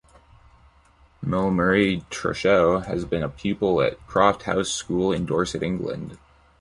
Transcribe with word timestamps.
Mille-Marie 1.21 2.01
Treschow 2.09 2.83
has 2.85 3.05
been 3.05 3.21
a 3.21 3.29
pupil 3.29 3.83
at 3.83 4.03
"Croft 4.07 4.41
House 4.45 4.71
School" 4.71 5.11
in 5.11 5.27
Dorset, 5.27 5.61
England. 5.61 6.17